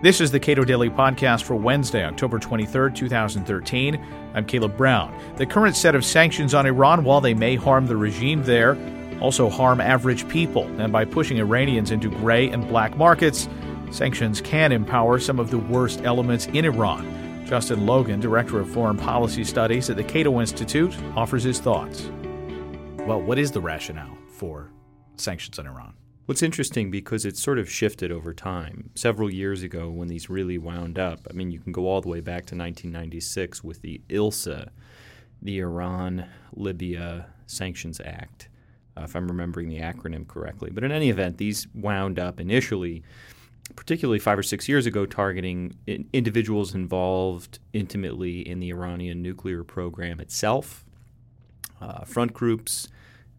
[0.00, 4.00] This is the Cato Daily Podcast for Wednesday, October 23rd, 2013.
[4.32, 5.12] I'm Caleb Brown.
[5.38, 8.78] The current set of sanctions on Iran, while they may harm the regime there,
[9.20, 10.62] also harm average people.
[10.80, 13.48] And by pushing Iranians into gray and black markets,
[13.90, 17.44] sanctions can empower some of the worst elements in Iran.
[17.44, 22.08] Justin Logan, Director of Foreign Policy Studies at the Cato Institute, offers his thoughts.
[22.98, 24.70] Well, what is the rationale for
[25.16, 25.94] sanctions on Iran?
[26.28, 28.90] What's interesting because it's sort of shifted over time.
[28.94, 32.10] Several years ago, when these really wound up, I mean, you can go all the
[32.10, 34.68] way back to 1996 with the ILSA,
[35.40, 38.50] the Iran Libya Sanctions Act,
[38.94, 40.68] uh, if I'm remembering the acronym correctly.
[40.70, 43.02] But in any event, these wound up initially,
[43.74, 49.64] particularly five or six years ago, targeting in individuals involved intimately in the Iranian nuclear
[49.64, 50.84] program itself,
[51.80, 52.86] uh, front groups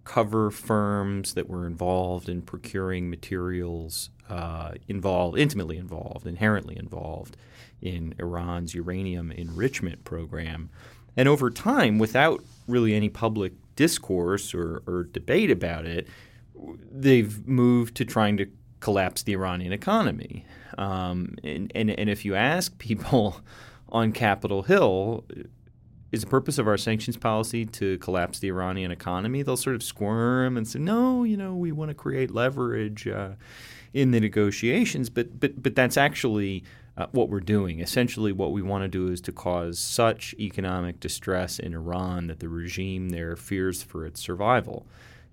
[0.09, 7.37] cover firms that were involved in procuring materials uh, involved, intimately involved, inherently involved
[7.79, 10.71] in Iran's uranium enrichment program.
[11.15, 16.07] And over time, without really any public discourse or, or debate about it,
[16.91, 18.47] they've moved to trying to
[18.79, 20.43] collapse the Iranian economy.
[20.79, 23.41] Um, and, and, and if you ask people
[23.89, 25.23] on Capitol Hill,
[26.11, 29.43] is the purpose of our sanctions policy to collapse the Iranian economy?
[29.43, 33.31] They'll sort of squirm and say, no, you know, we want to create leverage uh,
[33.93, 35.09] in the negotiations.
[35.09, 36.63] But, but, but that's actually
[36.97, 37.79] uh, what we're doing.
[37.79, 42.39] Essentially, what we want to do is to cause such economic distress in Iran that
[42.39, 44.85] the regime there fears for its survival.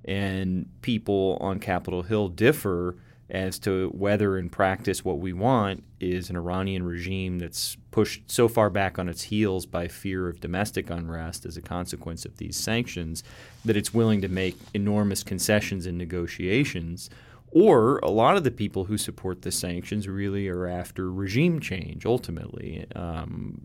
[0.04, 2.96] And people on Capitol Hill differ
[3.28, 8.46] as to whether in practice what we want is an Iranian regime that's pushed so
[8.46, 12.56] far back on its heels by fear of domestic unrest as a consequence of these
[12.56, 13.24] sanctions
[13.64, 17.10] that it's willing to make enormous concessions in negotiations
[17.56, 22.04] or a lot of the people who support the sanctions really are after regime change
[22.04, 23.62] ultimately um,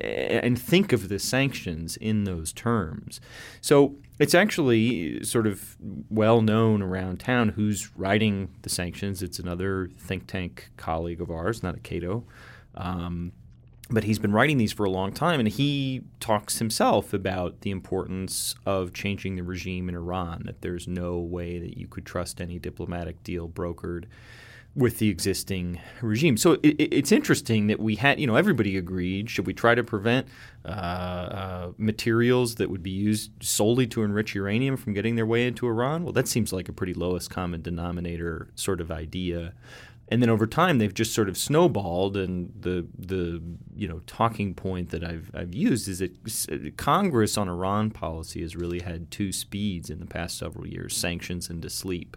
[0.00, 3.20] and think of the sanctions in those terms.
[3.60, 5.76] So it's actually sort of
[6.08, 9.24] well known around town who's writing the sanctions.
[9.24, 12.22] It's another think tank colleague of ours, not a Cato.
[12.76, 13.32] Um,
[13.92, 17.70] but he's been writing these for a long time, and he talks himself about the
[17.70, 20.42] importance of changing the regime in Iran.
[20.46, 24.04] That there's no way that you could trust any diplomatic deal brokered
[24.74, 26.36] with the existing regime.
[26.38, 29.28] So it, it's interesting that we had, you know, everybody agreed.
[29.28, 30.26] Should we try to prevent
[30.64, 35.46] uh, uh, materials that would be used solely to enrich uranium from getting their way
[35.46, 36.04] into Iran?
[36.04, 39.52] Well, that seems like a pretty lowest common denominator sort of idea
[40.12, 43.42] and then over time they've just sort of snowballed and the the
[43.74, 48.54] you know talking point that I've I've used is that Congress on Iran policy has
[48.54, 52.16] really had two speeds in the past several years sanctions and to sleep.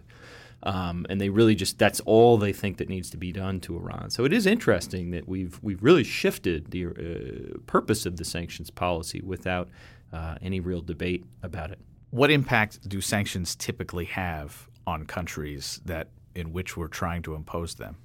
[0.62, 3.76] Um, and they really just that's all they think that needs to be done to
[3.76, 4.10] Iran.
[4.10, 8.70] So it is interesting that we've we've really shifted the uh, purpose of the sanctions
[8.70, 9.68] policy without
[10.12, 11.78] uh, any real debate about it.
[12.10, 17.74] What impact do sanctions typically have on countries that in which we're trying to impose
[17.74, 17.96] them.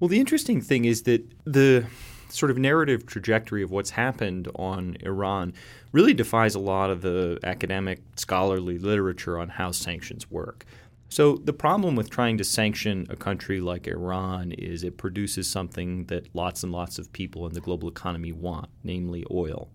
[0.00, 1.86] Well, the interesting thing is that the
[2.28, 5.52] sort of narrative trajectory of what's happened on Iran
[5.92, 10.64] really defies a lot of the academic scholarly literature on how sanctions work.
[11.08, 16.06] So, the problem with trying to sanction a country like Iran is it produces something
[16.06, 19.68] that lots and lots of people in the global economy want, namely oil.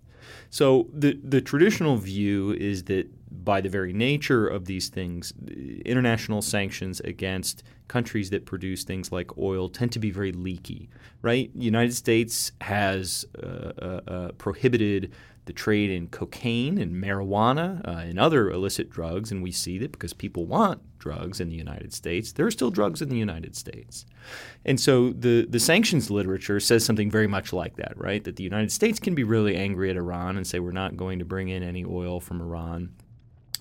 [0.49, 3.07] So the the traditional view is that
[3.43, 5.33] by the very nature of these things,
[5.85, 10.89] international sanctions against countries that produce things like oil tend to be very leaky,
[11.21, 11.51] right?
[11.55, 15.11] United States has uh, uh, uh, prohibited
[15.49, 19.91] the trade in cocaine and marijuana uh, and other illicit drugs, and we see that
[19.91, 23.55] because people want drugs in the United States, there are still drugs in the United
[23.55, 24.05] States.
[24.63, 28.23] And so the, the sanctions literature says something very much like that, right?
[28.23, 31.17] That the United States can be really angry at Iran and say we're not going
[31.17, 32.91] to bring in any oil from Iran.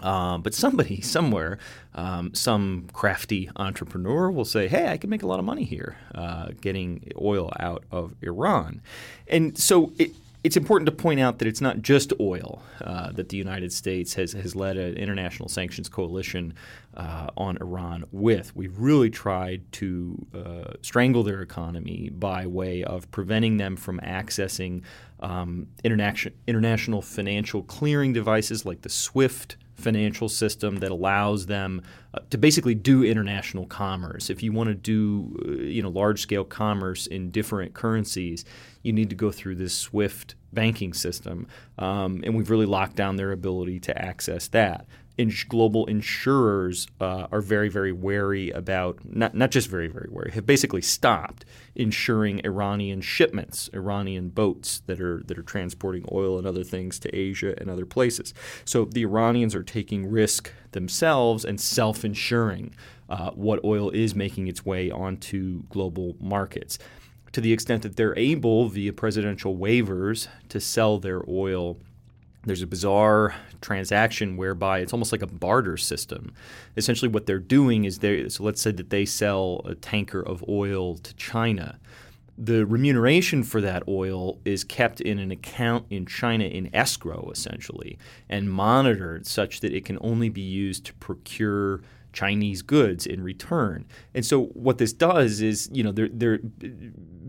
[0.02, 1.58] Uh, but somebody somewhere,
[1.94, 5.96] um, some crafty entrepreneur will say, "Hey, I can make a lot of money here,
[6.14, 8.82] uh, getting oil out of Iran,"
[9.26, 10.12] and so it,
[10.44, 14.14] it's important to point out that it's not just oil uh, that the United States
[14.14, 16.54] has, has led an international sanctions coalition
[16.96, 18.54] uh, on Iran with.
[18.54, 24.82] We've really tried to uh, strangle their economy by way of preventing them from accessing
[25.20, 31.82] um, international, international financial clearing devices like the SWIFT financial system that allows them
[32.12, 34.28] uh, to basically do international commerce.
[34.28, 38.44] If you want to do, uh, you know, large scale commerce in different currencies,
[38.82, 41.46] you need to go through this SWIFT banking system,
[41.78, 44.86] um, and we've really locked down their ability to access that.
[45.48, 50.46] Global insurers uh, are very, very wary about not not just very, very wary, have
[50.46, 51.44] basically stopped
[51.74, 57.14] insuring Iranian shipments, Iranian boats that are that are transporting oil and other things to
[57.14, 58.32] Asia and other places.
[58.64, 62.74] So the Iranians are taking risk themselves and self-insuring
[63.08, 66.78] uh, what oil is making its way onto global markets.
[67.32, 71.78] To the extent that they're able, via presidential waivers, to sell their oil
[72.48, 76.32] there's a bizarre transaction whereby it's almost like a barter system.
[76.76, 80.44] Essentially, what they're doing is they so let's say that they sell a tanker of
[80.48, 81.78] oil to China.
[82.40, 87.98] The remuneration for that oil is kept in an account in China in escrow, essentially,
[88.28, 91.80] and monitored such that it can only be used to procure
[92.12, 93.84] Chinese goods in return.
[94.14, 96.38] And so what this does is, you know, there, there,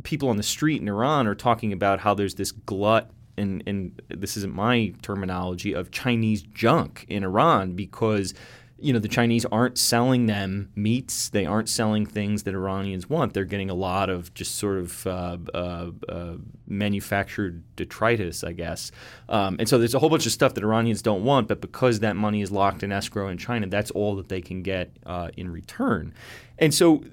[0.03, 4.01] people on the street in Iran are talking about how there's this glut and, and
[4.09, 8.33] this isn't my terminology, of Chinese junk in Iran because
[8.81, 11.29] you know the Chinese aren't selling them meats.
[11.29, 13.33] They aren't selling things that Iranians want.
[13.33, 16.33] They're getting a lot of just sort of uh, uh, uh,
[16.67, 18.91] manufactured detritus, I guess.
[19.27, 21.99] Um, and so there's a whole bunch of stuff that Iranians don't want, but because
[21.99, 25.29] that money is locked in escrow in China, that's all that they can get uh,
[25.35, 26.13] in return.
[26.57, 27.03] And so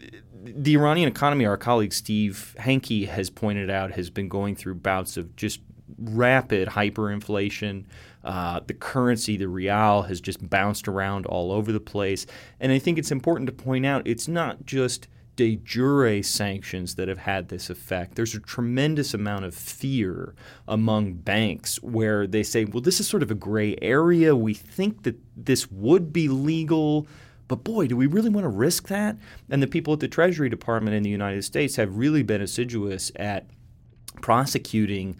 [0.44, 5.16] the Iranian economy, our colleague Steve Hanke has pointed out, has been going through bouts
[5.16, 5.60] of just
[5.98, 7.84] rapid hyperinflation.
[8.24, 12.26] Uh, the currency, the rial, has just bounced around all over the place.
[12.58, 15.06] And I think it's important to point out it's not just
[15.36, 18.16] de jure sanctions that have had this effect.
[18.16, 20.34] There's a tremendous amount of fear
[20.66, 24.34] among banks where they say, well, this is sort of a gray area.
[24.34, 27.06] We think that this would be legal.
[27.48, 29.16] But boy, do we really want to risk that?
[29.48, 33.12] And the people at the Treasury Department in the United States have really been assiduous
[33.16, 33.46] at
[34.20, 35.16] prosecuting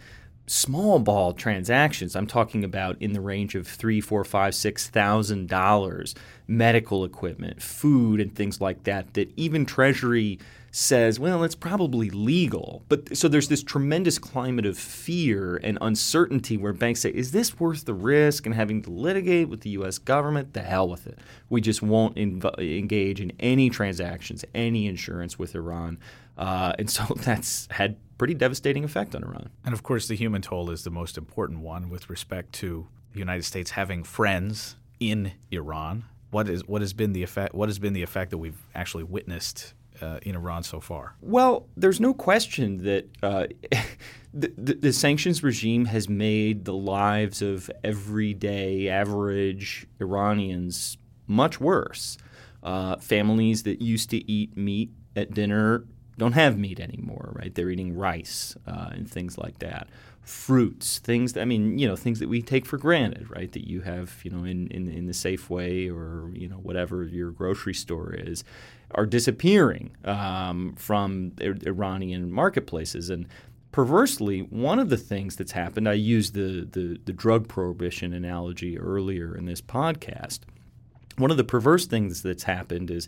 [0.47, 2.15] small ball transactions.
[2.15, 6.15] I'm talking about in the range of three, four, five, six thousand dollars,
[6.47, 9.13] medical equipment, food, and things like that.
[9.13, 10.39] That even Treasury
[10.71, 12.83] says, well, it's probably legal.
[12.89, 17.59] But so there's this tremendous climate of fear and uncertainty where banks say, is this
[17.59, 19.97] worth the risk and having to litigate with the U.S.
[19.97, 20.53] government?
[20.53, 21.19] The hell with it.
[21.49, 25.99] We just won't inv- engage in any transactions, any insurance with Iran.
[26.37, 29.49] Uh, and so that's had pretty devastating effect on Iran.
[29.65, 33.19] And of course, the human toll is the most important one with respect to the
[33.19, 36.05] United States having friends in Iran.
[36.29, 37.53] What is what has been the effect?
[37.55, 41.15] What has been the effect that we've actually witnessed uh, in Iran so far?
[41.21, 43.47] Well, there's no question that uh,
[44.33, 50.97] the, the, the, sanctions regime has made the lives of everyday, average Iranians
[51.27, 52.17] much worse.
[52.63, 55.85] Uh, families that used to eat meat at dinner
[56.17, 57.53] don't have meat anymore, right?
[57.53, 59.87] They're eating rice uh, and things like that.
[60.21, 63.51] Fruits, things that, I mean, you know, things that we take for granted, right?
[63.51, 67.31] That you have, you know, in, in, in the Safeway or, you know, whatever your
[67.31, 68.43] grocery store is,
[68.91, 73.09] are disappearing um, from Iranian marketplaces.
[73.09, 73.27] And
[73.71, 78.77] perversely, one of the things that's happened, I used the, the, the drug prohibition analogy
[78.77, 80.39] earlier in this podcast.
[81.17, 83.07] One of the perverse things that's happened is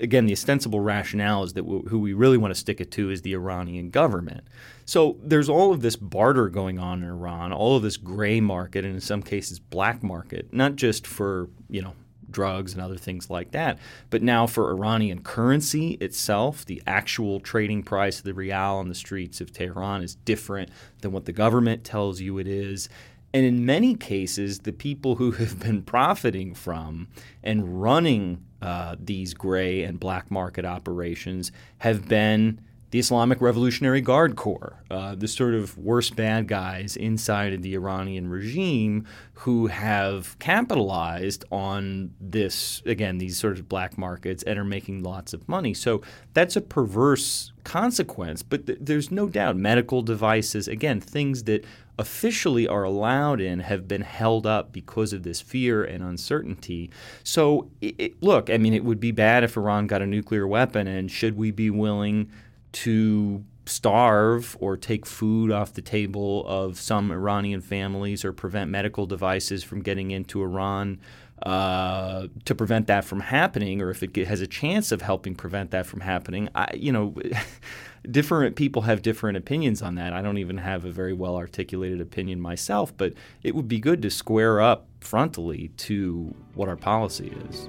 [0.00, 3.10] again, the ostensible rationale is that w- who we really want to stick it to
[3.10, 4.44] is the Iranian government.
[4.84, 8.84] So there's all of this barter going on in Iran, all of this gray market,
[8.84, 11.94] and in some cases black market, not just for you know
[12.30, 13.78] drugs and other things like that,
[14.10, 18.94] but now for Iranian currency itself, the actual trading price of the rial on the
[18.94, 22.88] streets of Tehran is different than what the government tells you it is.
[23.32, 27.08] And in many cases, the people who have been profiting from
[27.42, 32.58] and running uh, these gray and black market operations have been
[32.92, 37.74] the Islamic Revolutionary Guard Corps, uh, the sort of worst bad guys inside of the
[37.74, 44.64] Iranian regime who have capitalized on this, again, these sort of black markets and are
[44.64, 45.74] making lots of money.
[45.74, 46.02] So
[46.34, 51.64] that's a perverse consequence, but th- there's no doubt medical devices, again, things that
[51.98, 56.90] officially are allowed in have been held up because of this fear and uncertainty.
[57.22, 60.46] So, it, it, look, I mean, it would be bad if Iran got a nuclear
[60.46, 62.30] weapon, and should we be willing
[62.72, 69.06] to starve or take food off the table of some Iranian families or prevent medical
[69.06, 71.00] devices from getting into Iran
[71.44, 75.70] uh, to prevent that from happening, or if it has a chance of helping prevent
[75.72, 77.14] that from happening, I, you know,
[78.10, 80.14] different people have different opinions on that.
[80.14, 84.00] I don't even have a very well articulated opinion myself, but it would be good
[84.02, 87.68] to square up frontally to what our policy is.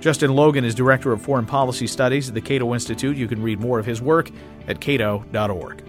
[0.00, 3.16] Justin Logan is Director of Foreign Policy Studies at the Cato Institute.
[3.16, 4.28] You can read more of his work
[4.66, 5.84] at cato.org.